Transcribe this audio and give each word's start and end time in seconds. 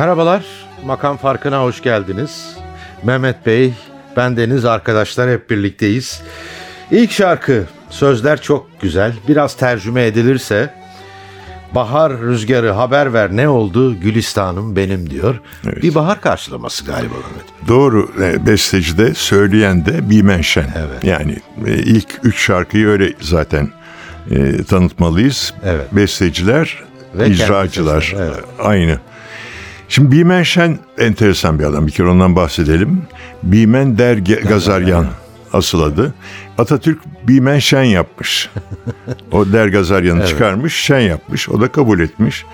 Merhabalar, 0.00 0.44
Makam 0.84 1.16
Farkı'na 1.16 1.62
hoş 1.62 1.82
geldiniz. 1.82 2.56
Mehmet 3.02 3.46
Bey, 3.46 3.74
bendeniz 4.16 4.64
arkadaşlar 4.64 5.30
hep 5.30 5.50
birlikteyiz. 5.50 6.22
İlk 6.90 7.12
şarkı, 7.12 7.64
sözler 7.90 8.42
çok 8.42 8.80
güzel. 8.80 9.12
Biraz 9.28 9.56
tercüme 9.56 10.06
edilirse, 10.06 10.74
Bahar 11.74 12.20
rüzgarı 12.20 12.70
haber 12.70 13.12
ver 13.12 13.36
ne 13.36 13.48
oldu 13.48 14.00
Gülistan'ım 14.00 14.76
benim 14.76 15.10
diyor. 15.10 15.40
Evet. 15.64 15.82
Bir 15.82 15.94
bahar 15.94 16.20
karşılaması 16.20 16.84
galiba 16.84 17.14
Mehmet. 17.14 17.68
Doğru 17.68 18.10
e, 18.22 18.46
besteci 18.46 18.98
de 18.98 19.14
söyleyen 19.14 19.86
de 19.86 20.10
Bimen 20.10 20.40
Şen. 20.40 20.74
Evet. 20.76 21.04
Yani 21.04 21.36
e, 21.66 21.72
ilk 21.74 22.08
üç 22.22 22.46
şarkıyı 22.46 22.86
öyle 22.86 23.12
zaten 23.20 23.70
e, 24.30 24.62
tanıtmalıyız. 24.62 25.54
Evet. 25.64 25.92
Besteciler, 25.92 26.84
Ve 27.14 27.28
icracılar 27.28 28.14
evet. 28.18 28.44
aynı. 28.58 28.98
Şimdi 29.90 30.12
Bimen 30.16 30.42
Şen 30.42 30.78
enteresan 30.98 31.58
bir 31.58 31.64
adam. 31.64 31.86
Bir 31.86 31.92
kere 31.92 32.08
ondan 32.08 32.36
bahsedelim. 32.36 33.02
Bimen 33.42 33.98
Der 33.98 34.16
Gazaryan 34.48 35.06
asıl 35.52 35.82
adı. 35.82 36.14
Atatürk 36.58 36.98
Bimen 37.28 37.58
Şen 37.58 37.82
yapmış. 37.82 38.50
o 39.32 39.52
Der 39.52 39.68
Gazaryan'ı 39.68 40.26
çıkarmış, 40.26 40.74
Şen 40.74 41.00
yapmış. 41.00 41.48
O 41.48 41.60
da 41.60 41.72
kabul 41.72 42.00
etmiş. 42.00 42.44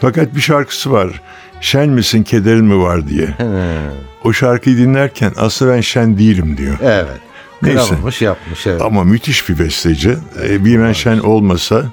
Fakat 0.00 0.34
bir 0.36 0.40
şarkısı 0.40 0.92
var. 0.92 1.22
Şen 1.60 1.88
misin, 1.88 2.22
kederin 2.22 2.64
mi 2.64 2.82
var 2.82 3.08
diye. 3.08 3.34
O 4.24 4.32
şarkıyı 4.32 4.76
dinlerken 4.76 5.32
aslında 5.36 5.72
ben 5.72 5.80
şen 5.80 6.18
değilim 6.18 6.56
diyor. 6.56 6.78
Evet. 6.82 7.20
Neyse. 7.62 7.88
Kralmış 7.88 8.22
yapmış 8.22 8.66
evet. 8.66 8.82
Ama 8.82 9.04
müthiş 9.04 9.48
bir 9.48 9.58
besteci. 9.58 10.16
Ee, 10.42 10.64
Bimen 10.64 10.92
Şen 10.92 11.18
olmasa 11.18 11.84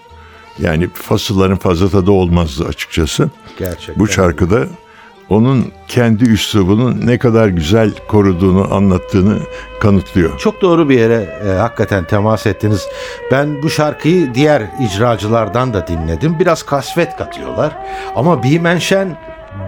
yani 0.59 0.89
fasılların 0.93 1.57
fazla 1.57 1.89
tadı 1.89 2.11
olmazdı 2.11 2.65
açıkçası. 2.67 3.29
Gerçekten. 3.59 3.95
Bu 3.99 4.07
şarkıda 4.07 4.67
onun 5.31 5.71
kendi 5.87 6.23
üslubunu 6.29 7.05
ne 7.05 7.17
kadar 7.17 7.47
güzel 7.47 7.91
koruduğunu 8.07 8.73
anlattığını 8.73 9.37
kanıtlıyor. 9.79 10.37
Çok 10.37 10.61
doğru 10.61 10.89
bir 10.89 10.99
yere 10.99 11.39
e, 11.47 11.49
hakikaten 11.51 12.03
temas 12.03 12.47
ettiniz. 12.47 12.87
Ben 13.31 13.63
bu 13.63 13.69
şarkıyı 13.69 14.33
diğer 14.33 14.63
icracılardan 14.79 15.73
da 15.73 15.87
dinledim. 15.87 16.39
Biraz 16.39 16.63
kasvet 16.63 17.17
katıyorlar. 17.17 17.71
Ama 18.15 18.43
Bimenşen 18.43 19.17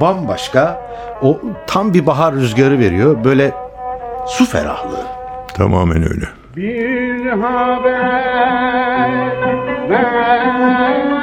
bambaşka. 0.02 0.81
O 1.22 1.39
tam 1.67 1.94
bir 1.94 2.06
bahar 2.06 2.34
rüzgarı 2.36 2.80
veriyor. 2.80 3.23
Böyle 3.23 3.52
su 4.28 4.45
ferahlığı. 4.45 5.06
Tamamen 5.53 6.03
öyle. 6.03 6.25
Bir 6.56 7.30
haber 7.30 7.94
ver 9.89 11.22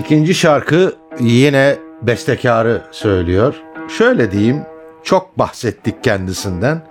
İkinci 0.00 0.34
şarkı 0.34 0.94
yine 1.20 1.76
bestekarı 2.02 2.82
söylüyor. 2.90 3.54
Şöyle 3.98 4.32
diyeyim, 4.32 4.62
çok 5.04 5.38
bahsettik 5.38 6.04
kendisinden. 6.04 6.82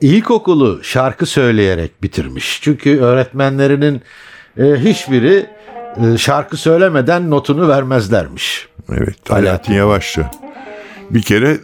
İlkokulu 0.00 0.84
şarkı 0.84 1.26
söyleyerek 1.26 2.02
bitirmiş. 2.02 2.60
Çünkü 2.62 3.00
öğretmenlerinin 3.00 4.02
e, 4.58 4.64
hiçbiri 4.64 5.46
e, 5.96 6.18
şarkı 6.18 6.56
söylemeden 6.56 7.30
notunu 7.30 7.68
vermezlermiş. 7.68 8.68
Evet, 8.92 9.30
Alaaddin 9.30 9.74
Yavaşçı. 9.74 10.26
Bir 11.10 11.22
kere 11.22 11.50
e, 11.50 11.58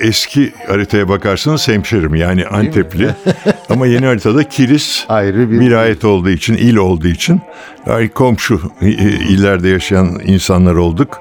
eski 0.00 0.52
haritaya 0.66 1.08
bakarsanız 1.08 1.68
hemşerim 1.68 2.14
yani 2.14 2.46
Antepli 2.46 3.08
ama 3.70 3.86
yeni 3.86 4.06
haritada 4.06 4.48
Kilis 4.48 5.04
Ayrı 5.08 5.50
bir- 5.50 5.60
vilayet 5.60 6.04
olduğu 6.04 6.30
için, 6.30 6.54
il 6.54 6.76
olduğu 6.76 7.08
için 7.08 7.40
yani 7.86 8.08
komşu 8.08 8.60
illerde 9.28 9.68
yaşayan 9.68 10.20
insanlar 10.24 10.74
olduk. 10.74 11.20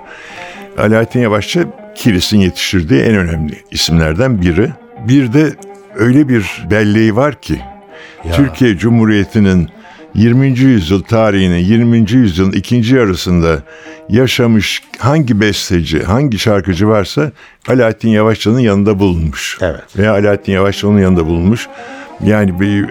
Alaaddin 0.78 1.20
Yavaşçı 1.20 1.68
Kilis'in 1.96 2.40
yetiştirdiği 2.40 3.02
en 3.02 3.16
önemli 3.16 3.54
isimlerden 3.72 4.42
biri. 4.42 4.70
Bir 5.08 5.34
de 5.34 5.54
öyle 5.96 6.30
bir 6.30 6.64
belleği 6.72 7.16
var 7.16 7.42
ki 7.42 7.62
Türkiye 8.36 8.78
Cumhuriyeti'nin 8.78 9.70
20. 10.16 10.60
yüzyıl 10.60 11.04
tarihinin 11.04 11.60
20. 11.60 12.12
yüzyılın 12.12 12.52
ikinci 12.52 12.96
yarısında 12.96 13.64
yaşamış 14.10 14.84
hangi 14.98 15.42
besteci, 15.42 16.04
hangi 16.04 16.40
şarkıcı 16.40 16.88
varsa 16.88 17.32
Alaaddin 17.68 18.10
Yavaşçı'nın 18.10 18.60
yanında 18.60 19.00
bulunmuş. 19.00 19.58
Evet. 19.62 19.98
Veya 19.98 20.12
Alaaddin 20.12 20.54
Yavaşçı 20.54 20.88
onun 20.90 21.00
yanında 21.00 21.26
bulunmuş. 21.26 21.68
Yani 22.26 22.60
bir, 22.60 22.86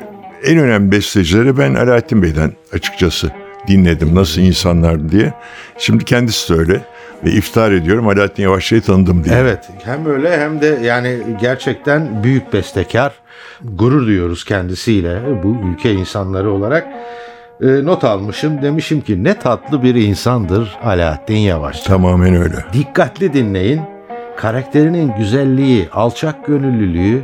en 0.44 0.58
önemli 0.58 0.92
bestecileri 0.92 1.58
ben 1.58 1.74
Alaaddin 1.74 2.22
Bey'den 2.22 2.52
açıkçası 2.72 3.30
dinledim 3.68 4.14
nasıl 4.14 4.40
insanlar 4.40 5.10
diye. 5.10 5.34
Şimdi 5.78 6.04
kendisi 6.04 6.54
de 6.54 6.58
öyle 6.58 6.80
ve 7.24 7.30
iftar 7.30 7.72
ediyorum 7.72 8.08
Alaaddin 8.08 8.42
Yavaşçı'yı 8.42 8.82
tanıdım 8.82 9.24
diye. 9.24 9.36
Evet 9.38 9.68
hem 9.84 10.06
öyle 10.06 10.40
hem 10.40 10.60
de 10.60 10.78
yani 10.82 11.18
gerçekten 11.40 12.24
büyük 12.24 12.52
bestekar. 12.52 13.12
Gurur 13.62 14.06
duyuyoruz 14.06 14.44
kendisiyle 14.44 15.20
bu 15.42 15.56
ülke 15.68 15.92
insanları 15.92 16.50
olarak. 16.50 16.86
E, 17.62 17.84
not 17.84 18.04
almışım 18.04 18.62
demişim 18.62 19.00
ki 19.00 19.24
ne 19.24 19.38
tatlı 19.38 19.82
bir 19.82 19.94
insandır 19.94 20.78
Alaaddin 20.84 21.36
Yavaş. 21.36 21.80
Tamamen 21.80 22.34
öyle. 22.34 22.56
Dikkatli 22.72 23.32
dinleyin. 23.32 23.80
Karakterinin 24.36 25.12
güzelliği, 25.18 25.88
alçak 25.92 26.46
gönüllülüğü 26.46 27.22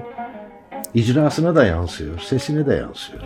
icrasına 0.95 1.55
da 1.55 1.65
yansıyor, 1.67 2.19
sesine 2.19 2.67
de 2.67 2.75
yansıyor. 2.75 3.23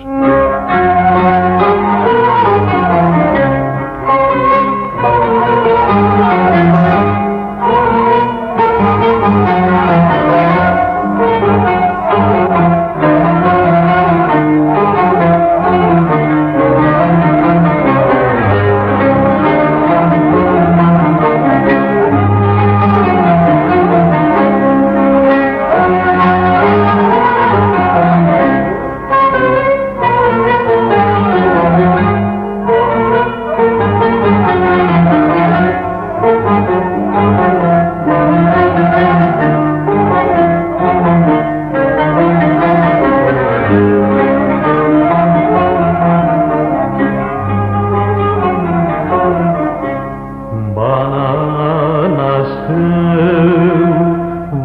Bana 51.30 52.16
nasıl 52.16 52.80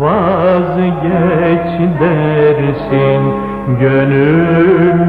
vazgeç 0.01 1.69
dersin 1.99 3.23
gönül 3.79 4.99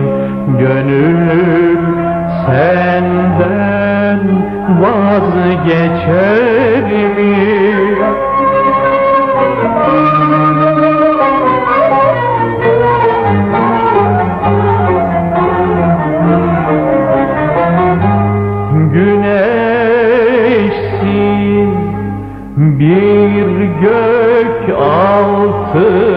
gönül 0.58 1.78
senden 2.46 4.20
vazgeçer 4.80 6.36
mi? 7.16 8.25
Bir 22.56 23.64
gök 23.80 24.78
altında 24.80 26.16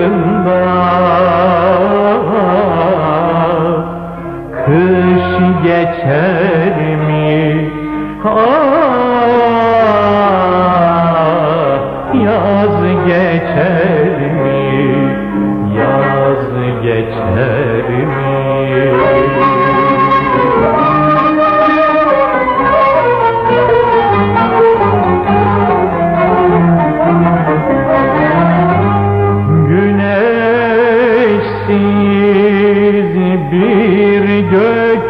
Güneşsiz 31.70 33.52
bir 33.52 34.40
gök 34.40 35.06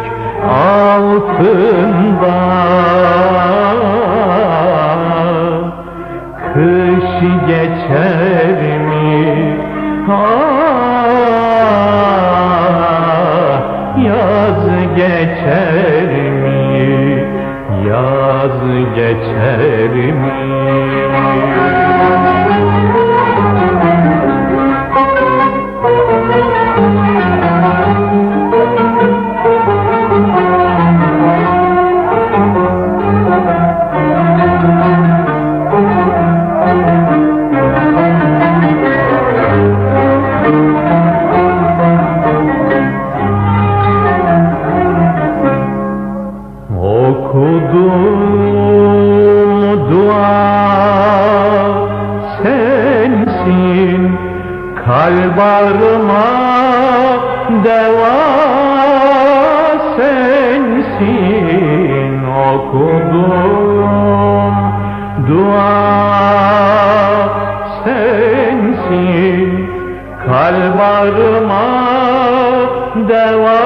altında 0.50 2.09
دواء 73.10 73.59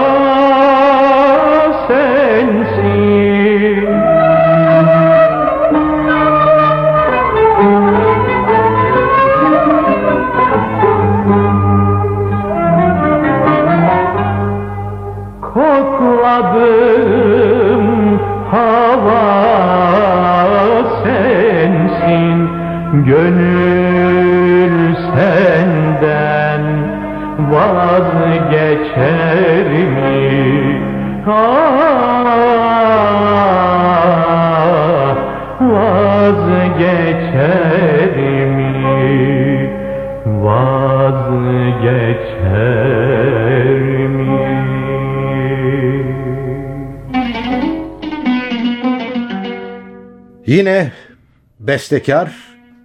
bestekar 51.74 52.32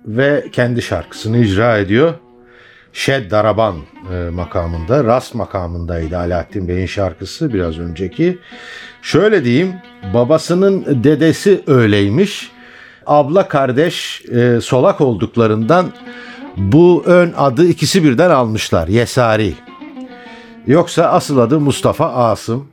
ve 0.05 0.45
kendi 0.51 0.81
şarkısını 0.81 1.37
icra 1.37 1.77
ediyor. 1.77 2.13
Şed 2.93 3.31
Daraban 3.31 3.75
e, 4.13 4.29
makamında, 4.29 5.03
Rast 5.03 5.35
makamındaydı 5.35 6.17
Alaaddin 6.17 6.67
Bey'in 6.67 6.85
şarkısı 6.85 7.53
biraz 7.53 7.79
önceki. 7.79 8.39
Şöyle 9.01 9.43
diyeyim, 9.43 9.73
babasının 10.13 11.03
dedesi 11.03 11.63
öyleymiş. 11.67 12.51
Abla 13.05 13.47
kardeş 13.47 14.25
e, 14.31 14.61
solak 14.61 15.01
olduklarından 15.01 15.91
bu 16.57 17.03
ön 17.05 17.33
adı 17.37 17.67
ikisi 17.67 18.03
birden 18.03 18.29
almışlar. 18.29 18.87
Yesari. 18.87 19.53
Yoksa 20.67 21.03
asıl 21.03 21.37
adı 21.37 21.59
Mustafa 21.59 22.13
Asım 22.13 22.67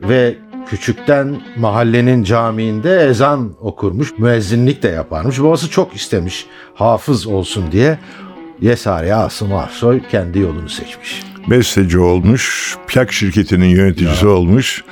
ve 0.00 0.34
küçükten 0.68 1.40
mahallenin 1.56 2.24
camiinde 2.24 3.00
ezan 3.00 3.52
okurmuş, 3.60 4.18
müezzinlik 4.18 4.82
de 4.82 4.88
yaparmış. 4.88 5.40
Babası 5.40 5.70
çok 5.70 5.96
istemiş 5.96 6.46
hafız 6.74 7.26
olsun 7.26 7.72
diye. 7.72 7.98
Yesari 8.60 9.14
Asım 9.14 9.54
Arsoy 9.54 10.00
kendi 10.10 10.38
yolunu 10.38 10.68
seçmiş. 10.68 11.22
Besteci 11.50 11.98
olmuş, 11.98 12.76
plak 12.88 13.12
şirketinin 13.12 13.68
yöneticisi 13.68 14.26
olmuş. 14.26 14.84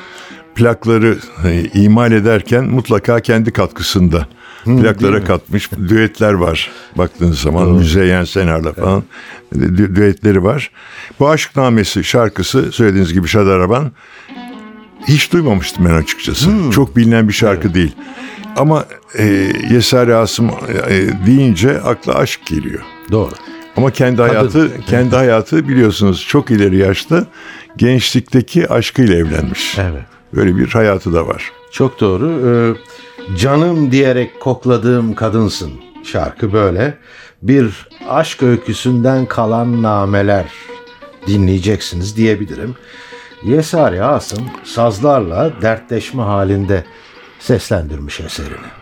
Plakları 0.55 1.19
e, 1.45 1.65
imal 1.75 2.13
ederken 2.13 2.65
mutlaka 2.65 3.21
kendi 3.21 3.53
katkısında 3.53 4.27
plaklara 4.65 5.25
katmış. 5.25 5.71
Düetler 5.73 6.33
var 6.33 6.71
baktığınız 6.97 7.39
zaman. 7.39 7.69
Müzeyyen 7.69 8.25
Senar'la 8.25 8.73
falan 8.73 9.03
dü- 9.55 9.97
düetleri 9.97 10.45
var. 10.45 10.71
Bu 11.21 11.29
Aşk 11.29 11.57
Namesi 11.57 12.05
şarkısı 12.05 12.73
söylediğiniz 12.73 13.13
gibi 13.13 13.29
Şadaraban 13.29 13.93
hiç 15.09 15.33
duymamıştım 15.33 15.85
ben 15.85 15.95
açıkçası. 15.95 16.51
Çok 16.73 16.97
bilinen 16.97 17.29
bir 17.29 17.33
şarkı 17.33 17.75
değil. 17.75 17.93
Ama 18.57 18.85
e, 19.19 19.25
Yesari 19.71 20.15
Asım 20.15 20.51
e, 20.89 21.27
deyince 21.27 21.81
akla 21.81 22.15
aşk 22.15 22.47
geliyor. 22.47 22.81
Doğru. 23.11 23.33
Ama 23.77 23.91
kendi 23.91 24.23
hayatı 24.23 24.81
kendi 24.87 25.17
hayatı 25.17 25.69
biliyorsunuz 25.69 26.27
çok 26.29 26.51
ileri 26.51 26.77
yaşta 26.77 27.27
gençlikteki 27.77 28.69
aşkıyla 28.69 29.15
evlenmiş. 29.17 29.79
Evet. 29.79 30.03
Böyle 30.35 30.57
bir 30.57 30.69
hayatı 30.69 31.13
da 31.13 31.27
var. 31.27 31.51
Çok 31.73 32.01
doğru. 32.01 32.41
Ee, 32.47 33.37
canım 33.37 33.93
diyerek 33.93 34.41
kokladığım 34.41 35.15
kadınsın 35.15 35.73
şarkı 36.05 36.53
böyle. 36.53 36.99
Bir 37.43 37.89
aşk 38.09 38.43
öyküsünden 38.43 39.27
kalan 39.27 39.83
nameler 39.83 40.47
dinleyeceksiniz 41.27 42.17
diyebilirim. 42.17 42.75
Yesari 43.43 44.05
Asım 44.05 44.51
sazlarla 44.65 45.63
dertleşme 45.63 46.23
halinde 46.23 46.85
seslendirmiş 47.39 48.21
eserini. 48.21 48.80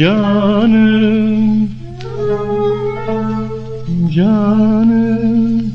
Canım 0.00 1.70
Canım 4.14 5.72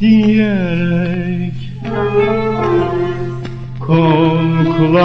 Diyerek 0.00 1.54
Kokladım 3.80 4.98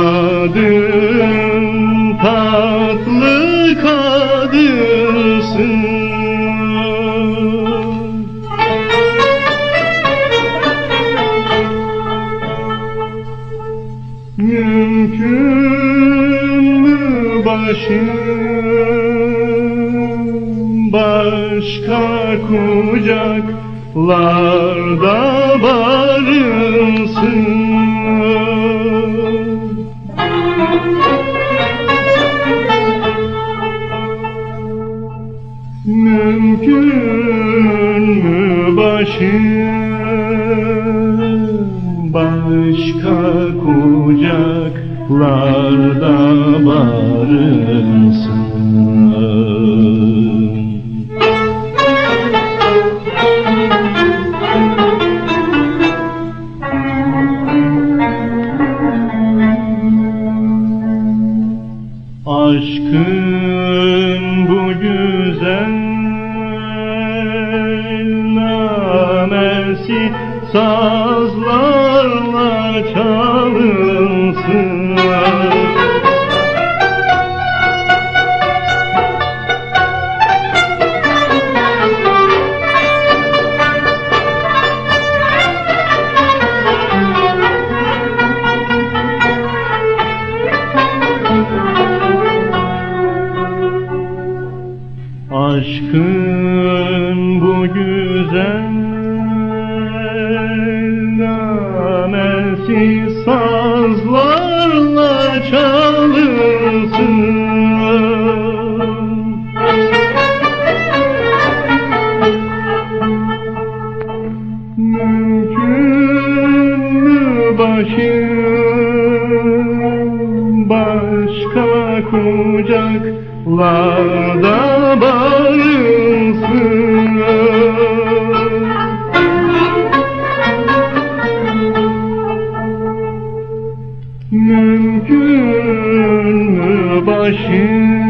başım 137.24 138.04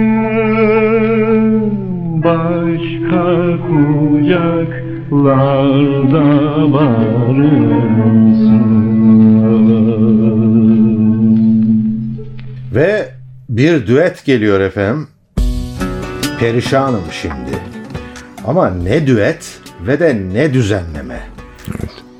başka 2.23 3.23
kucaklarda 3.67 4.73
varırsın 6.73 7.53
Ve 12.75 13.11
bir 13.49 13.87
düet 13.87 14.25
geliyor 14.25 14.59
efendim. 14.59 15.07
Perişanım 16.39 17.03
şimdi. 17.11 17.33
Ama 18.45 18.69
ne 18.69 19.07
düet 19.07 19.59
ve 19.87 19.99
de 19.99 20.21
ne 20.33 20.53
düzenleme. 20.53 21.19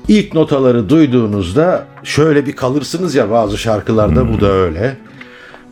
İlk 0.08 0.34
notaları 0.34 0.88
duyduğunuzda 0.88 1.86
şöyle 2.04 2.46
bir 2.46 2.56
kalırsınız 2.56 3.14
ya 3.14 3.30
bazı 3.30 3.58
şarkılarda 3.58 4.32
bu 4.32 4.40
da 4.40 4.52
öyle. 4.52 4.96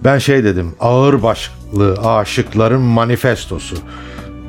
Ben 0.05 0.19
şey 0.19 0.45
dedim 0.45 0.75
ağır 0.81 1.23
başlı 1.23 1.95
aşıkların 2.05 2.81
manifestosu. 2.81 3.77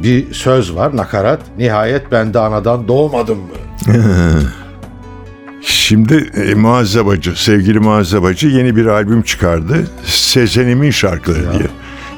Bir 0.04 0.34
söz 0.34 0.76
var 0.76 0.98
nakarat. 0.98 1.40
Nihayet 1.58 2.12
ben 2.12 2.34
de 2.34 2.40
anadan 2.40 2.88
doğmadım 2.88 3.38
mı? 3.38 3.54
Şimdi 5.62 6.30
e, 6.36 6.54
Muazzez 6.54 7.06
Bacı, 7.06 7.44
sevgili 7.44 7.80
Muazzez 7.80 8.22
Bacı 8.24 8.48
yeni 8.48 8.76
bir 8.76 8.86
albüm 8.86 9.22
çıkardı. 9.22 9.88
Sezen'imin 10.06 10.92
şarkıları 10.92 11.54
diye. 11.54 11.68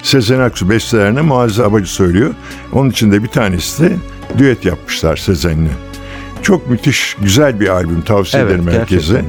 Sezen 0.03 0.39
Aksu 0.39 0.69
bestelerini 0.69 1.21
Muazzez 1.21 1.71
Bacı 1.71 1.91
söylüyor. 1.91 2.33
Onun 2.73 2.89
içinde 2.89 3.23
bir 3.23 3.27
tanesi 3.27 3.83
de 3.83 3.95
düet 4.37 4.65
yapmışlar 4.65 5.17
Sezen'le. 5.17 5.69
Çok 6.41 6.69
müthiş, 6.69 7.15
güzel 7.21 7.59
bir 7.59 7.67
albüm 7.67 8.01
tavsiye 8.01 8.43
ederim 8.43 8.67
herkese. 8.67 9.13
öyle. 9.13 9.25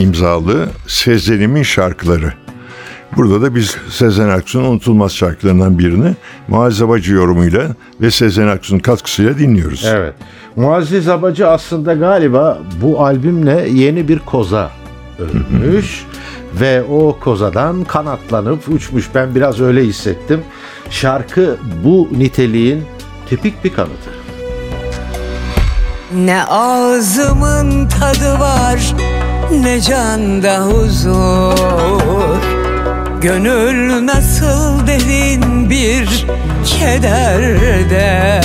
İmzalı 0.00 0.68
Sezen'imin 0.86 1.62
şarkıları. 1.62 2.32
Burada 3.16 3.42
da 3.42 3.54
biz 3.54 3.76
Sezen 3.90 4.28
Aksu'nun 4.28 4.64
unutulmaz 4.64 5.12
şarkılarından 5.12 5.78
birini 5.78 6.14
Muazzez 6.48 6.88
Bacı 6.88 7.12
yorumuyla 7.14 7.74
ve 8.00 8.10
Sezen 8.10 8.46
Aksu'nun 8.46 8.80
katkısıyla 8.80 9.38
dinliyoruz. 9.38 9.84
Evet. 9.86 10.14
Muazzez 10.56 11.08
Abacı 11.08 11.48
aslında 11.48 11.94
galiba 11.94 12.58
bu 12.82 13.04
albümle 13.04 13.68
yeni 13.72 14.08
bir 14.08 14.18
koza 14.18 14.70
örmüş 15.18 16.06
ve 16.60 16.82
o 16.82 17.18
kozadan 17.20 17.84
kanatlanıp 17.84 18.68
uçmuş. 18.68 19.08
Ben 19.14 19.34
biraz 19.34 19.60
öyle 19.60 19.84
hissettim. 19.84 20.40
Şarkı 20.90 21.56
bu 21.84 22.08
niteliğin 22.12 22.82
tipik 23.28 23.64
bir 23.64 23.72
kanıtı. 23.72 24.10
Ne 26.14 26.44
ağzımın 26.44 27.88
tadı 27.88 28.40
var 28.40 28.94
ne 29.52 29.80
canda 29.80 30.58
huzur. 30.58 32.40
Gönül 33.20 34.06
nasıl 34.06 34.86
derin 34.86 35.70
bir 35.70 36.26
kederde. 36.64 38.40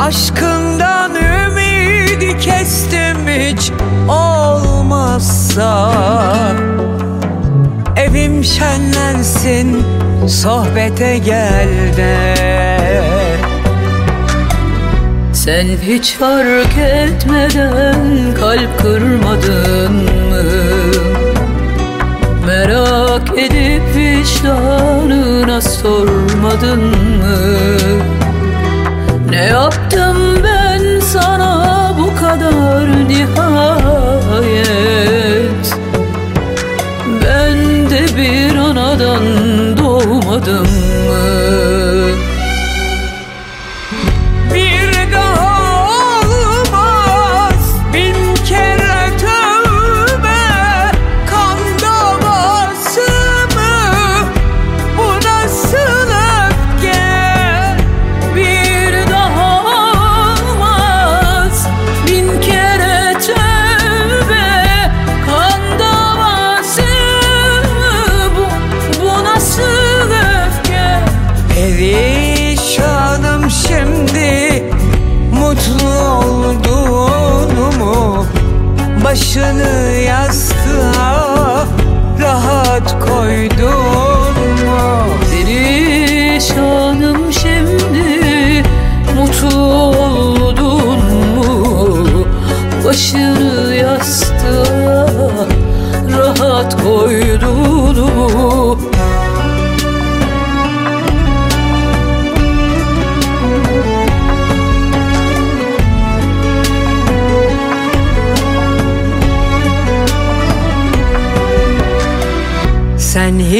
Aşkından 0.00 1.12
ümidi 1.14 2.38
kestim 2.38 3.28
hiç 3.28 3.72
olmazsa. 4.08 5.92
Evim 7.96 8.44
şenlensin 8.44 9.84
sohbete 10.28 11.18
gel 11.18 11.96
de 11.96 12.71
Sen 15.44 15.66
hiç 15.82 16.14
fark 16.14 16.78
etmeden 16.78 18.34
kalp 18.40 18.78
kırmadın 18.78 19.92
mı? 20.30 20.42
Merak 22.46 23.38
edip 23.38 23.82
vicdanına 23.96 25.60
sormadın 25.60 26.80
mı? 27.18 27.36
Ne 29.30 29.44
yaptım 29.44 30.16
ben 30.44 31.00
sana 31.00 31.92
bu 31.98 32.16
kadar 32.20 33.08
nihayet? 33.08 34.56
Ben 37.24 37.90
de 37.90 38.16
bir 38.16 38.56
anadan 38.56 39.22
doğmadım 39.78 40.81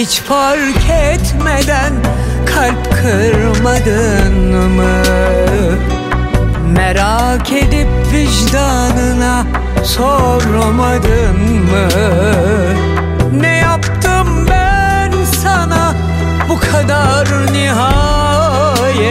hiç 0.02 0.20
fark 0.20 0.90
etmeden 0.90 1.92
kalp 2.46 2.92
kırmadın 2.92 4.34
mı? 4.70 5.02
Merak 6.76 7.52
edip 7.52 7.88
vicdanına 8.12 9.44
sormadın 9.84 11.38
mı? 11.70 11.88
Ne 13.40 13.56
yaptım 13.56 14.46
ben 14.50 15.12
sana 15.42 15.94
bu 16.48 16.58
kadar 16.58 17.52
nihayet? 17.52 19.02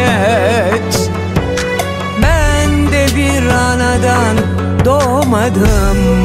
Ben 2.21 2.91
de 2.91 3.07
bir 3.15 3.49
anadan 3.49 4.37
doğmadım 4.85 6.20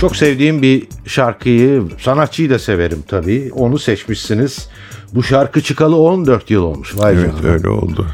Çok 0.00 0.16
sevdiğim 0.16 0.62
bir 0.62 0.86
şarkıyı, 1.06 1.82
sanatçıyı 2.00 2.50
da 2.50 2.58
severim 2.58 2.98
tabii. 3.08 3.50
Onu 3.54 3.78
seçmişsiniz. 3.78 4.68
Bu 5.14 5.22
şarkı 5.22 5.60
çıkalı 5.60 5.96
14 5.96 6.50
yıl 6.50 6.62
olmuş. 6.62 6.94
Vay 6.98 7.14
Evet 7.14 7.30
canına. 7.36 7.52
öyle 7.52 7.68
oldu. 7.68 8.06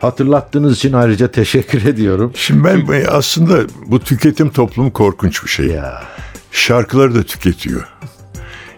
Hatırlattığınız 0.00 0.76
için 0.76 0.92
ayrıca 0.92 1.28
teşekkür 1.32 1.84
ediyorum. 1.86 2.32
Şimdi 2.34 2.64
ben 2.88 3.04
aslında 3.10 3.60
bu 3.86 4.00
tüketim 4.00 4.50
toplumu 4.50 4.92
korkunç 4.92 5.44
bir 5.44 5.48
şey. 5.48 5.66
Ya 5.66 6.02
Şarkıları 6.52 7.14
da 7.14 7.22
tüketiyor. 7.22 7.86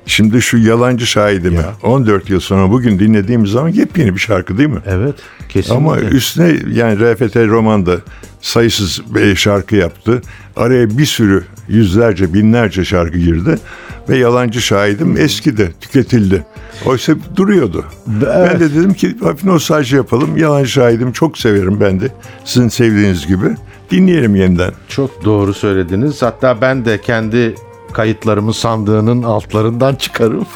Şimdi 0.07 0.43
şu 0.43 0.59
yalancı 0.59 1.07
şahidimi 1.07 1.61
14 1.83 2.31
yıl 2.31 2.41
sonra 2.41 2.71
bugün 2.71 2.99
dinlediğimiz 2.99 3.51
zaman 3.51 3.69
yepyeni 3.69 4.15
bir 4.15 4.21
şarkı 4.21 4.59
değil 4.59 4.69
mi? 4.69 4.81
evet 4.87 5.15
kesinlikle. 5.49 5.75
Ama 5.75 5.99
üstüne 6.01 6.57
yani 6.73 6.99
RFT 7.01 7.37
Roman'da 7.37 7.97
sayısız 8.41 9.01
bir 9.15 9.37
şarkı 9.37 9.77
yaptı. 9.77 10.23
Araya 10.57 10.99
bir 10.99 11.07
sürü 11.07 11.45
yüzlerce 11.69 12.35
binlerce 12.35 12.85
şarkı 12.85 13.19
girdi. 13.19 13.59
Ve 14.09 14.19
yalancı 14.19 14.61
şahidim 14.61 15.17
eskidi, 15.17 15.75
tüketildi. 15.81 16.45
Oysa 16.87 17.13
duruyordu. 17.37 17.85
Ben 18.07 18.61
de 18.61 18.75
dedim 18.75 18.95
ki 18.95 19.17
hafif 19.23 19.45
nostalji 19.45 19.97
yapalım. 19.97 20.37
Yalancı 20.37 20.71
şahidim 20.71 21.13
çok 21.13 21.39
severim 21.39 21.81
ben 21.81 22.01
de. 22.01 22.09
Sizin 22.45 22.69
sevdiğiniz 22.69 23.27
gibi. 23.27 23.47
Dinleyelim 23.91 24.37
yeniden. 24.37 24.73
Çok 24.89 25.25
doğru 25.25 25.55
söylediniz. 25.55 26.23
Hatta 26.23 26.61
ben 26.61 26.85
de 26.85 27.01
kendi 27.01 27.55
kayıtlarımı 27.93 28.55
sandığının 28.55 29.23
altlarından 29.23 29.95
çıkarıp 29.99 30.47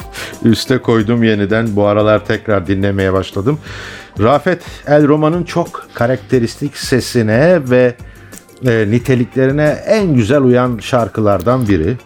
üste 0.44 0.78
koydum 0.78 1.22
yeniden. 1.22 1.76
Bu 1.76 1.86
aralar 1.86 2.24
tekrar 2.26 2.66
dinlemeye 2.66 3.12
başladım. 3.12 3.58
Rafet 4.20 4.62
El 4.86 5.08
Roman'ın 5.08 5.44
çok 5.44 5.88
karakteristik 5.94 6.76
sesine 6.76 7.70
ve 7.70 7.94
e, 8.66 8.86
niteliklerine 8.90 9.82
en 9.86 10.14
güzel 10.14 10.42
uyan 10.42 10.78
şarkılardan 10.78 11.68
biri. 11.68 11.96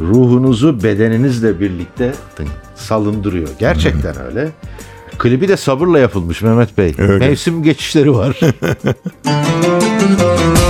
Ruhunuzu 0.00 0.82
bedeninizle 0.82 1.60
birlikte 1.60 2.12
salındırıyor. 2.74 3.48
Gerçekten 3.58 4.14
öyle. 4.26 4.48
Klibi 5.18 5.48
de 5.48 5.56
sabırla 5.56 5.98
yapılmış 5.98 6.42
Mehmet 6.42 6.78
Bey. 6.78 6.94
Öyle. 6.98 7.28
Mevsim 7.28 7.62
geçişleri 7.62 8.14
var. 8.14 8.40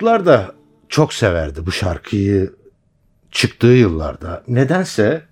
Çocuklar 0.00 0.26
da 0.26 0.52
çok 0.88 1.14
severdi 1.14 1.66
bu 1.66 1.72
şarkıyı 1.72 2.52
çıktığı 3.30 3.66
yıllarda. 3.66 4.42
Nedense 4.48 5.22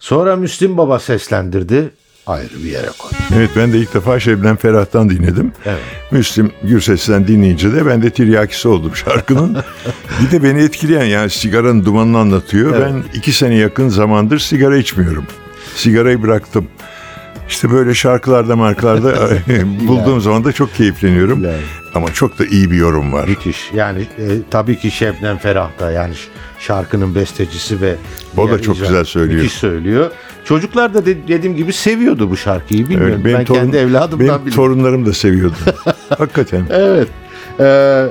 sonra 0.00 0.36
Müslüm 0.36 0.76
Baba 0.78 0.98
seslendirdi 0.98 1.90
ayrı 2.26 2.54
bir 2.54 2.70
yere 2.70 2.88
koydu. 2.98 3.14
Evet 3.34 3.50
ben 3.56 3.72
de 3.72 3.78
ilk 3.78 3.94
defa 3.94 4.20
Şebnem 4.20 4.56
Ferah'tan 4.56 5.10
dinledim. 5.10 5.52
Evet. 5.64 5.80
Müslüm 6.10 6.52
Gürses'ten 6.62 7.26
dinleyince 7.26 7.72
de 7.72 7.86
ben 7.86 8.02
de 8.02 8.10
tiryakisi 8.10 8.68
oldum 8.68 8.96
şarkının. 8.96 9.56
bir 10.20 10.30
de 10.30 10.42
beni 10.42 10.62
etkileyen 10.62 11.04
yani 11.04 11.30
sigaranın 11.30 11.84
dumanını 11.84 12.18
anlatıyor. 12.18 12.74
Evet. 12.76 12.82
Ben 12.82 13.18
iki 13.18 13.32
sene 13.32 13.54
yakın 13.54 13.88
zamandır 13.88 14.38
sigara 14.38 14.76
içmiyorum. 14.76 15.26
Sigarayı 15.74 16.22
bıraktım. 16.22 16.68
İşte 17.48 17.70
böyle 17.70 17.94
şarkılarda 17.94 18.56
markalarda 18.56 19.28
bulduğum 19.88 20.20
zaman 20.20 20.44
da 20.44 20.52
çok 20.52 20.74
keyifleniyorum. 20.74 21.46
Ama 21.94 22.12
çok 22.12 22.38
da 22.38 22.46
iyi 22.46 22.70
bir 22.70 22.76
yorum 22.76 23.12
var. 23.12 23.28
Müthiş. 23.28 23.70
Yani 23.74 24.00
e, 24.00 24.24
tabii 24.50 24.78
ki 24.78 24.90
Şebnem 24.90 25.38
Ferah 25.38 25.70
da 25.80 25.90
yani 25.90 26.14
şarkının 26.58 27.14
bestecisi 27.14 27.80
ve 27.80 27.94
O 28.36 28.50
da 28.50 28.62
çok 28.62 28.76
icra- 28.76 28.80
güzel 28.80 29.04
söylüyor. 29.04 29.42
Müthiş 29.42 29.58
söylüyor. 29.58 30.10
Çocuklar 30.44 30.94
da 30.94 31.06
de- 31.06 31.28
dediğim 31.28 31.56
gibi 31.56 31.72
seviyordu 31.72 32.30
bu 32.30 32.36
şarkıyı. 32.36 32.88
Bilmiyorum 32.88 33.22
Öyle, 33.24 33.38
ben 33.38 33.44
torun- 33.44 33.54
kendi 33.60 33.76
evladımdan 33.76 34.20
benim 34.20 34.28
biliyorum. 34.46 34.50
torunlarım 34.52 35.06
da 35.06 35.12
seviyordu. 35.12 35.54
Hakikaten. 36.18 36.66
Evet. 36.70 37.08
Ee, 37.60 38.06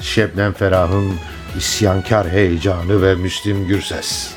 Şebnem 0.00 0.52
Ferah'ın 0.52 1.12
isyankar 1.58 2.28
heyecanı 2.28 3.02
ve 3.02 3.14
Müslüm 3.14 3.66
Gürses. 3.66 4.30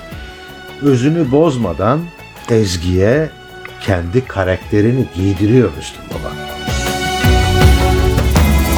Özünü 0.82 1.32
bozmadan 1.32 2.00
Ezgi'ye 2.50 3.30
kendi 3.86 4.26
karakterini 4.28 5.06
giydiriyor 5.15 5.72
Baba. 6.10 6.34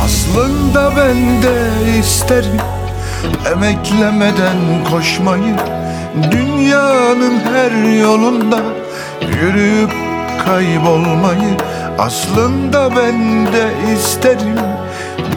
Aslında 0.05 0.91
ben 0.97 1.43
de 1.43 1.69
isterim 1.99 2.59
Emeklemeden 3.51 4.57
koşmayı. 4.91 5.55
Dünyanın 6.31 7.39
her 7.39 7.99
yolunda 7.99 8.59
Yürüyüp 9.21 9.91
kaybolmayı. 10.45 11.57
Aslında 11.99 12.95
ben 12.95 13.45
de 13.45 13.69
isterim 13.95 14.59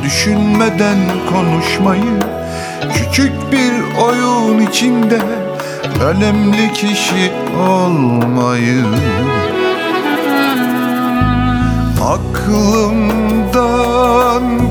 Düşünmeden 0.04 0.98
konuşmayı. 1.32 2.18
Küçük 2.94 3.32
bir 3.52 4.02
oyun 4.02 4.66
içinde 4.66 5.18
Önemli 6.04 6.72
kişi 6.72 7.32
olmayı 7.68 8.84
Aklımdan 12.08 13.58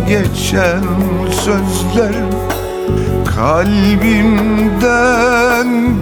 geçen 0.08 0.84
sözler 1.32 2.16
Kalbimden 3.36 4.88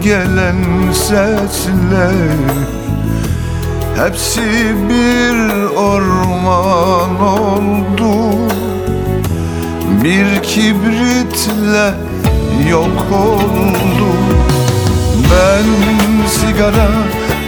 gelen 0.02 0.92
sesler. 0.92 2.36
Hepsi 3.96 4.74
bir 4.88 5.36
orman 5.74 7.20
oldu 7.20 8.14
Bir 10.04 10.42
kibritle 10.42 11.94
yok 12.70 13.06
oldu. 13.12 14.10
Ben 15.30 15.66
sigara 16.28 16.88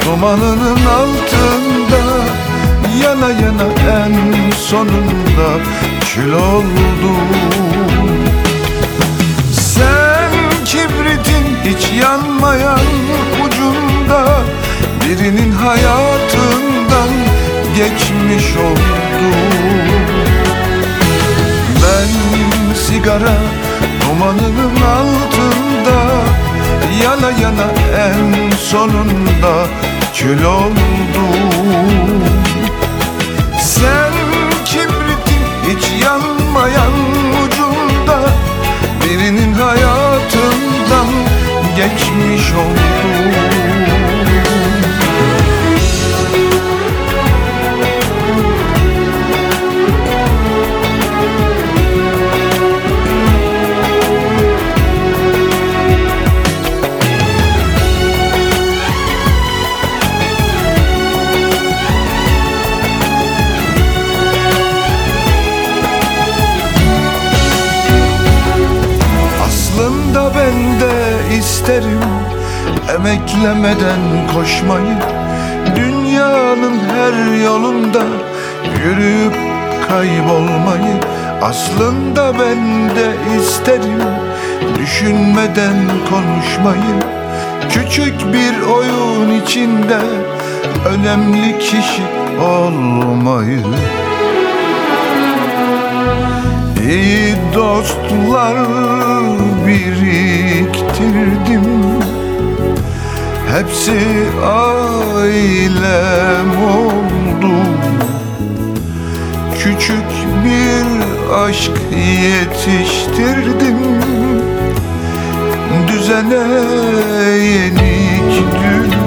dumanının 0.04 0.80
altında 0.86 1.77
Yana 3.02 3.28
yana 3.30 3.66
en 3.96 4.50
sonunda 4.50 5.48
kül 6.00 6.32
oldum. 6.32 7.28
Sen 9.52 10.30
kibritin 10.64 11.46
hiç 11.64 11.90
yanmayan 12.02 12.80
ucunda 13.46 14.40
Birinin 15.04 15.52
hayatından 15.52 17.08
geçmiş 17.76 18.56
oldum. 18.56 19.34
Ben 21.82 22.08
sigara 22.74 23.36
dumanının 24.00 24.76
altında 24.76 26.00
Yana 27.02 27.30
yana 27.30 27.68
en 27.98 28.50
sonunda 28.56 29.66
kül 30.14 30.44
oldum 30.44 32.47
Sen 33.80 34.12
kibritin 34.64 35.44
hiç 35.68 36.04
yanmayan 36.04 36.92
ucunda. 37.44 38.30
Birinin 39.04 39.52
hayatından 39.52 41.08
geçmiş 41.76 42.52
oldum 42.52 43.57
Emeklemeden 73.38 74.00
koşmayı 74.34 74.96
Dünyanın 75.76 76.78
her 76.78 77.42
yolunda 77.44 78.02
Yürüyüp 78.84 79.36
kaybolmayı 79.88 80.96
Aslında 81.42 82.32
ben 82.32 82.88
de 82.96 83.12
isterim 83.40 84.02
Düşünmeden 84.78 85.74
konuşmayı. 86.10 87.00
Küçük 87.70 88.32
bir 88.32 88.60
oyun 88.60 89.40
içinde 89.42 89.98
Önemli 90.88 91.58
kişi 91.58 92.02
olmayı. 92.42 93.62
İyi 96.88 97.36
dostlar 97.54 98.56
biriktirdim 99.66 100.38
Hepsi 103.56 104.00
ailem 104.44 105.70
oldu. 106.70 107.54
Küçük 109.58 110.08
bir 110.44 110.86
aşk 111.34 111.72
yetiştirdim. 112.24 113.78
Düzene 115.88 116.44
yenik 117.44 118.32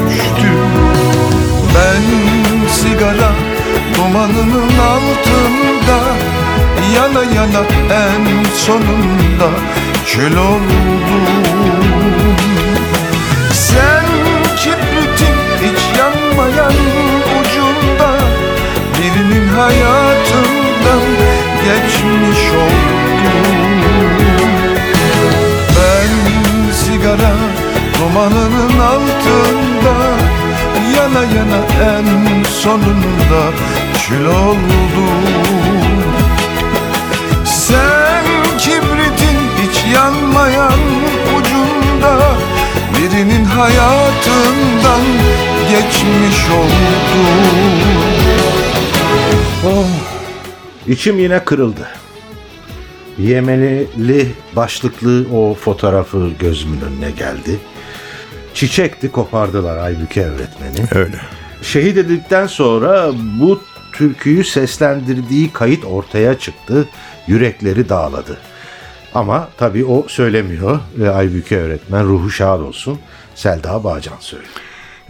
düştüm. 0.09 0.61
Ben 1.75 2.03
sigara 2.69 3.31
dumanının 3.95 4.71
altında 4.91 5.99
Yana 6.95 7.23
yana 7.23 7.63
en 7.91 8.43
sonunda 8.55 9.49
kül 10.05 10.37
oldum 10.37 11.80
dumanının 28.11 28.79
altında 28.79 29.95
Yana 30.95 31.23
yana 31.23 31.61
en 31.97 32.43
sonunda 32.43 33.43
kül 34.07 34.25
oldum 34.25 35.23
Sen 37.45 38.23
kibritin 38.57 39.39
hiç 39.61 39.93
yanmayan 39.95 40.79
ucunda 41.37 42.13
Birinin 42.97 43.45
hayatından 43.45 45.01
geçmiş 45.71 46.49
oldum 49.63 49.87
İçim 50.87 51.19
yine 51.19 51.45
kırıldı. 51.45 51.87
Yemenili 53.17 54.27
başlıklı 54.55 55.25
o 55.33 55.53
fotoğrafı 55.53 56.29
gözümün 56.39 56.81
önüne 56.81 57.11
geldi. 57.11 57.59
Çiçekti 58.53 59.11
kopardılar 59.11 59.77
Aybüke 59.77 60.25
öğretmeni. 60.25 60.87
Öyle. 60.91 61.15
Şehit 61.61 61.97
edildikten 61.97 62.47
sonra 62.47 63.11
bu 63.39 63.61
türküyü 63.93 64.43
seslendirdiği 64.43 65.53
kayıt 65.53 65.85
ortaya 65.85 66.39
çıktı. 66.39 66.87
Yürekleri 67.27 67.89
dağladı. 67.89 68.37
Ama 69.15 69.49
tabii 69.57 69.85
o 69.85 70.05
söylemiyor. 70.07 70.79
Ve 70.97 71.11
Aybüke 71.11 71.57
öğretmen 71.57 72.05
ruhu 72.05 72.29
şad 72.29 72.61
olsun. 72.61 72.99
Selda 73.35 73.83
Bağcan 73.83 74.17
söylüyor. 74.19 74.51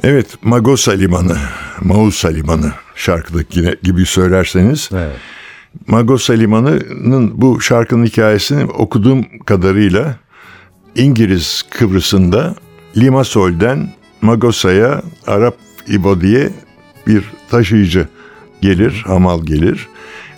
Evet, 0.04 0.28
Magosa 0.42 0.92
Limanı, 0.92 1.38
Mausa 1.82 2.28
Limanı 2.28 2.72
şarkıdaki 2.96 3.76
gibi 3.84 4.06
söylerseniz. 4.06 4.90
Evet. 4.94 5.18
Magosa 5.88 6.34
Limanı'nın 6.34 7.42
bu 7.42 7.62
şarkının 7.62 8.06
hikayesini 8.06 8.64
okuduğum 8.64 9.26
kadarıyla 9.46 10.16
İngiliz 10.96 11.64
Kıbrıs'ında 11.70 12.56
Limasol'den 12.98 13.90
Magosa'ya 14.22 15.02
Arap 15.28 15.56
İbo 15.88 16.22
diye 16.22 16.50
bir 17.08 17.24
taşıyıcı 17.50 18.08
gelir, 18.62 19.04
hamal 19.08 19.44
gelir. 19.46 19.88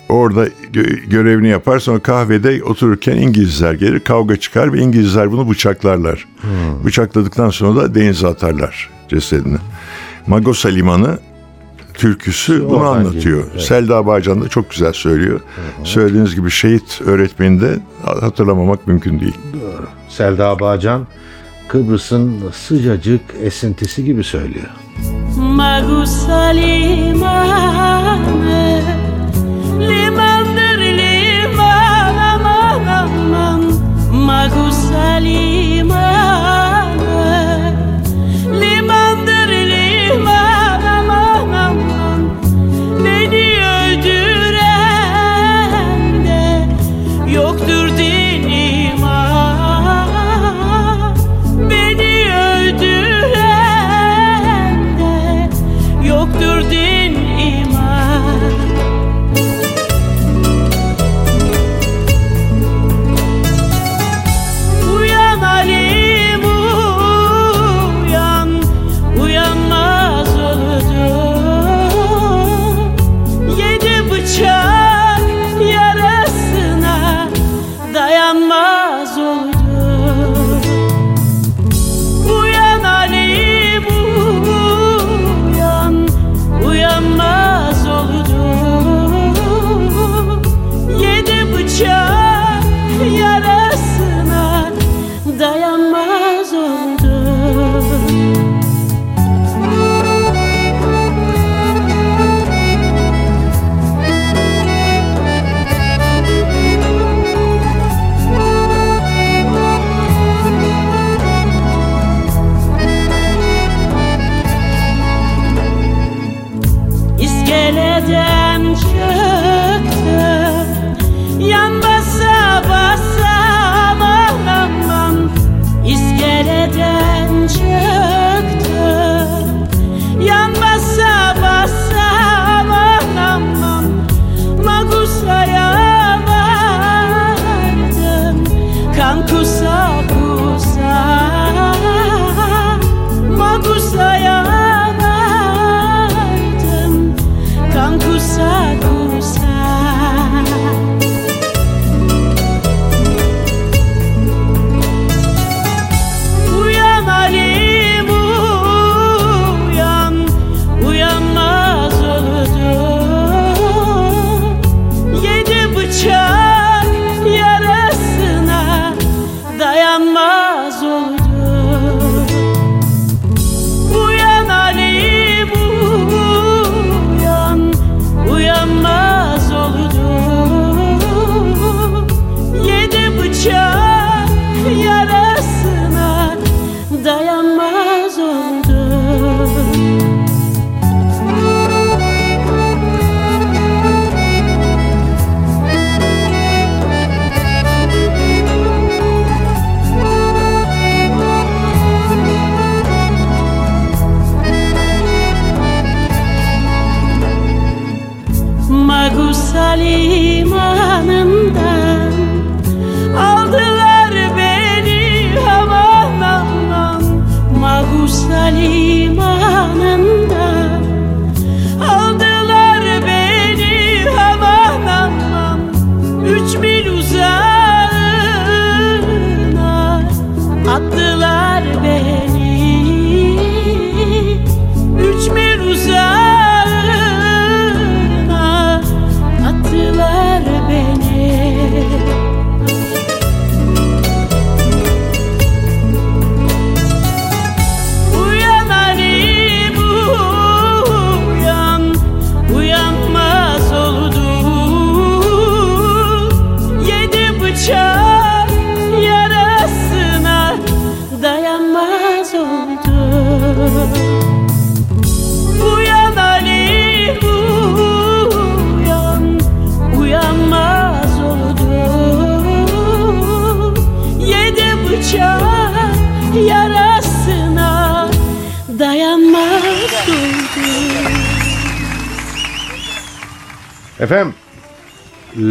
Orada 0.08 0.46
gö- 0.48 1.08
görevini 1.08 1.48
yapar 1.48 1.78
sonra 1.78 1.98
kahvede 1.98 2.64
otururken 2.64 3.16
İngilizler 3.16 3.74
gelir 3.74 4.00
kavga 4.00 4.36
çıkar 4.36 4.72
ve 4.72 4.78
İngilizler 4.78 5.32
bunu 5.32 5.50
bıçaklarlar. 5.50 6.26
Bıçakladıktan 6.84 7.50
sonra 7.50 7.80
da 7.80 7.94
denize 7.94 8.26
atarlar 8.26 8.90
cesedini. 9.08 9.58
Magosa 10.26 10.68
Limanı 10.68 11.18
türküsü 11.94 12.64
bunu 12.64 12.76
oradan 12.76 12.96
anlatıyor. 12.96 13.22
geliyor, 13.22 13.44
evet. 13.52 13.62
Selda 13.62 14.06
Bağcan 14.06 14.42
da 14.42 14.48
çok 14.48 14.70
güzel 14.70 14.92
söylüyor. 14.92 15.40
Söylediğiniz 15.84 16.34
gibi 16.34 16.50
şehit 16.50 17.00
öğretmeni 17.06 17.60
de 17.60 17.78
hatırlamamak 18.04 18.86
mümkün 18.86 19.20
değil. 19.20 19.36
Selda 20.08 20.60
Bağcan 20.60 21.06
Kıbrıs'ın 21.68 22.50
sıcacık 22.52 23.20
esintisi 23.42 24.04
gibi 24.04 24.24
söylüyor. 24.24 24.68
Magusa 25.38 26.54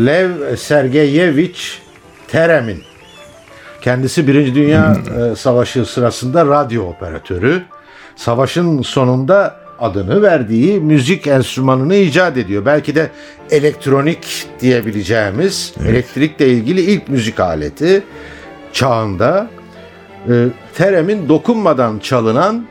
Lev 0.05 0.55
Sergeyevich 0.55 1.61
Terem'in 2.27 2.83
kendisi 3.81 4.27
Birinci 4.27 4.55
Dünya 4.55 4.97
e, 5.31 5.35
Savaşı 5.35 5.85
sırasında 5.85 6.45
radyo 6.45 6.83
operatörü. 6.83 7.61
Savaşın 8.15 8.81
sonunda 8.81 9.55
adını 9.79 10.21
verdiği 10.21 10.79
müzik 10.79 11.27
enstrümanını 11.27 11.95
icat 11.95 12.37
ediyor. 12.37 12.65
Belki 12.65 12.95
de 12.95 13.09
elektronik 13.51 14.47
diyebileceğimiz 14.59 15.73
elektrikle 15.87 16.47
ilgili 16.47 16.81
ilk 16.81 17.09
müzik 17.09 17.39
aleti 17.39 18.03
çağında 18.73 19.47
e, 20.29 20.47
Terem'in 20.73 21.29
dokunmadan 21.29 21.99
çalınan 21.99 22.65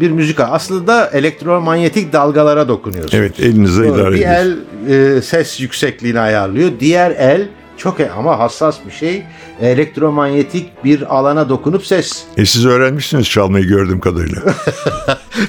bir 0.00 0.10
müzik. 0.10 0.40
Aslında 0.40 1.10
elektromanyetik 1.10 2.12
dalgalara 2.12 2.68
dokunuyorsunuz. 2.68 3.14
Evet 3.14 3.40
elinize 3.40 3.82
Doğru. 3.88 3.94
idare 4.00 4.10
Bir 4.14 4.16
ediyorsunuz. 4.20 4.58
el 4.88 5.16
e, 5.16 5.22
ses 5.22 5.60
yüksekliğini 5.60 6.20
ayarlıyor. 6.20 6.70
Diğer 6.80 7.10
el 7.10 7.48
çok 7.76 8.00
e- 8.00 8.10
ama 8.10 8.38
hassas 8.38 8.76
bir 8.86 8.92
şey. 8.92 9.22
Elektromanyetik 9.60 10.84
bir 10.84 11.16
alana 11.16 11.48
dokunup 11.48 11.86
ses. 11.86 12.22
E 12.36 12.46
siz 12.46 12.66
öğrenmişsiniz 12.66 13.28
çalmayı 13.28 13.64
gördüğüm 13.64 14.00
kadarıyla. 14.00 14.42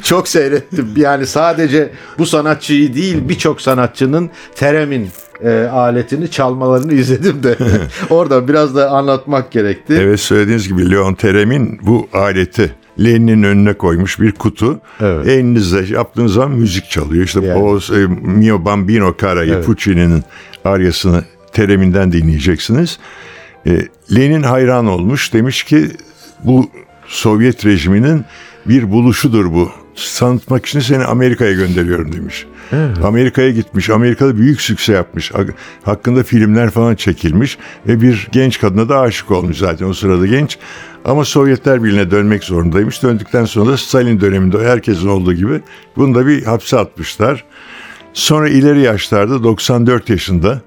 Çok 0.04 0.28
seyrettim. 0.28 0.94
Yani 0.96 1.28
sadece 1.28 1.90
bu 2.18 2.26
sanatçıyı 2.26 2.94
değil 2.94 3.30
birçok 3.30 3.62
sanatçının 3.62 4.30
Terem'in 4.56 5.10
e, 5.44 5.50
aletini 5.72 6.32
çalmalarını 6.32 6.94
izledim 6.94 7.44
de. 7.44 7.58
Orada 8.10 8.48
biraz 8.48 8.76
da 8.76 8.90
anlatmak 8.92 9.52
gerekti. 9.52 9.94
Evet 10.00 10.20
söylediğiniz 10.20 10.68
gibi 10.68 10.92
Leon 10.92 11.14
Terem'in 11.14 11.80
bu 11.84 12.08
aleti 12.14 12.76
Lenin'in 13.04 13.44
önüne 13.44 13.74
koymuş 13.74 14.20
bir 14.20 14.32
kutu. 14.32 14.80
Evet. 15.02 15.28
Elinizle 15.28 15.96
yaptığınız 15.96 16.34
zaman 16.34 16.52
müzik 16.52 16.90
çalıyor. 16.90 17.26
İşte 17.26 17.46
Yani. 17.46 17.60
o 17.64 17.78
e, 17.78 18.08
Mio 18.22 18.66
Bambino 18.66 19.16
Cara'yı 19.22 19.54
Evet. 19.54 19.66
Puccini'nin 19.66 20.24
aryasını 20.66 21.24
Terem'inden 21.54 22.12
dinleyeceksiniz. 22.12 23.00
E, 23.68 23.88
Lenin 24.16 24.44
hayran 24.44 24.88
olmuş. 24.88 25.34
Demiş 25.34 25.64
ki 25.64 25.92
bu 26.44 26.70
Sovyet 27.08 27.66
rejiminin 27.66 28.26
bir 28.66 28.92
buluşudur 28.92 29.54
bu. 29.54 29.72
Tanıtmak 30.20 30.66
için 30.66 30.80
seni 30.80 31.04
Amerika'ya 31.04 31.52
gönderiyorum 31.54 32.14
demiş. 32.14 32.46
Amerika'ya 33.04 33.50
gitmiş. 33.50 33.90
Amerika'da 33.90 34.38
büyük 34.38 34.62
sükse 34.62 34.94
yapmış. 34.94 35.32
Hak- 35.32 35.54
Hakkında 35.84 36.24
filmler 36.24 36.70
falan 36.70 36.96
çekilmiş. 36.96 37.58
Ve 37.88 38.02
bir 38.02 38.28
genç 38.32 38.60
kadına 38.60 38.90
da 38.90 39.00
aşık 39.00 39.32
olmuş 39.32 39.58
zaten 39.58 39.86
o 39.86 39.94
sırada 39.94 40.28
genç. 40.28 40.58
Ama 41.06 41.26
Sovyetler 41.26 41.84
Birliği'ne 41.84 42.12
dönmek 42.12 42.44
zorundaymış. 42.44 43.04
Döndükten 43.04 43.46
sonra 43.46 43.72
da 43.72 43.78
Stalin 43.78 44.22
döneminde 44.22 44.60
herkesin 44.68 45.08
olduğu 45.08 45.34
gibi 45.34 45.62
bunu 45.96 46.16
da 46.16 46.28
bir 46.28 46.44
hapse 46.44 46.78
atmışlar. 46.80 47.44
Sonra 48.14 48.50
ileri 48.50 48.80
yaşlarda 48.82 49.44
94 49.44 50.10
yaşında 50.10 50.62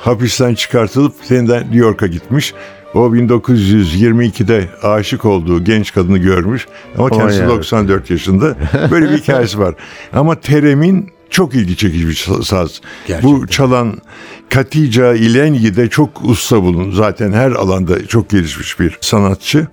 hapisten 0.00 0.54
çıkartılıp 0.54 1.14
yeniden 1.30 1.60
New 1.62 1.76
York'a 1.78 2.06
gitmiş. 2.06 2.54
O 2.94 2.98
1922'de 2.98 4.68
aşık 4.82 5.24
olduğu 5.24 5.64
genç 5.64 5.94
kadını 5.94 6.18
görmüş 6.18 6.66
ama 6.98 7.10
kendisi 7.10 7.38
yarabbim. 7.38 7.56
94 7.56 8.10
yaşında. 8.10 8.56
Böyle 8.90 9.10
bir 9.10 9.18
hikayesi 9.18 9.58
var. 9.58 9.74
Ama 10.12 10.40
Terem'in 10.40 11.10
çok 11.30 11.54
ilgi 11.54 11.76
çekici 11.76 12.08
bir 12.08 12.26
saz. 12.42 12.80
Bu 13.22 13.46
çalan 13.46 13.98
Katica 14.48 15.14
İlengi 15.14 15.76
de 15.76 15.90
çok 15.90 16.24
usta 16.24 16.62
bulun. 16.62 16.90
Zaten 16.90 17.32
her 17.32 17.50
alanda 17.50 18.06
çok 18.06 18.30
gelişmiş 18.30 18.80
bir 18.80 18.98
sanatçı. 19.00 19.66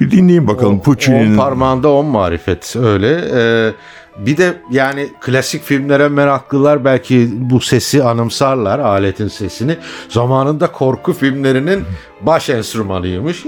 Bir 0.00 0.10
dinleyin 0.10 0.48
bakalım 0.48 0.74
On 0.74 0.78
Puccini'nin 0.78 1.36
parmağında 1.36 1.92
on 1.92 2.06
marifet 2.06 2.76
öyle. 2.76 3.20
Ee, 3.34 3.72
bir 4.18 4.36
de 4.36 4.54
yani 4.70 5.08
klasik 5.20 5.62
filmlere 5.62 6.08
meraklılar 6.08 6.84
belki 6.84 7.28
bu 7.32 7.60
sesi 7.60 8.02
anımsarlar 8.02 8.78
aletin 8.78 9.28
sesini. 9.28 9.76
Zamanında 10.08 10.72
korku 10.72 11.12
filmlerinin 11.12 11.84
baş 12.20 12.50
enstrümanıymış. 12.50 13.46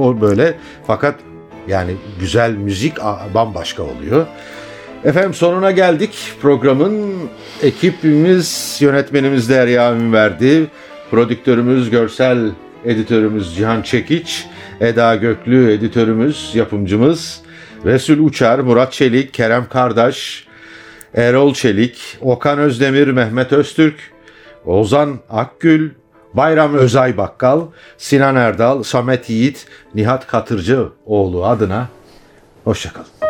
O 0.00 0.20
böyle 0.20 0.58
fakat 0.86 1.14
yani 1.68 1.92
güzel 2.20 2.52
müzik 2.52 2.94
bambaşka 3.34 3.82
oluyor. 3.82 4.26
Efendim 5.04 5.34
sonuna 5.34 5.70
geldik 5.70 6.32
programın. 6.42 7.14
Ekibimiz, 7.62 8.78
yönetmenimiz 8.80 9.48
Derya 9.48 10.12
verdi. 10.12 10.66
Prodüktörümüz, 11.10 11.90
görsel 11.90 12.50
editörümüz 12.84 13.56
Cihan 13.56 13.82
Çekiç. 13.82 14.46
Eda 14.80 15.16
Göklü 15.16 15.72
editörümüz, 15.72 16.50
yapımcımız. 16.54 17.42
Resul 17.84 18.18
Uçar, 18.18 18.58
Murat 18.58 18.92
Çelik, 18.92 19.34
Kerem 19.34 19.68
Kardaş, 19.68 20.46
Erol 21.14 21.54
Çelik, 21.54 22.18
Okan 22.20 22.58
Özdemir, 22.58 23.08
Mehmet 23.08 23.52
Öztürk, 23.52 24.12
Ozan 24.66 25.18
Akgül, 25.30 25.90
Bayram 26.34 26.74
Özay 26.74 27.16
Bakkal, 27.16 27.66
Sinan 27.98 28.36
Erdal, 28.36 28.82
Samet 28.82 29.30
Yiğit, 29.30 29.66
Nihat 29.94 30.26
Katırcı 30.26 30.88
oğlu 31.06 31.46
adına 31.46 31.88
hoşçakalın. 32.64 33.29